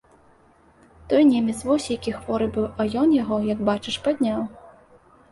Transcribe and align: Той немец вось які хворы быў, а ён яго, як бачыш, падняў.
Той 1.09 1.25
немец 1.31 1.57
вось 1.71 1.89
які 1.95 2.13
хворы 2.19 2.47
быў, 2.55 2.65
а 2.83 2.87
ён 3.01 3.13
яго, 3.17 3.37
як 3.49 3.61
бачыш, 3.69 3.99
падняў. 4.07 4.41